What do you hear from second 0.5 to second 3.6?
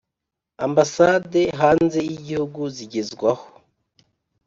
Ambasade hanze y igihugu zigezwaho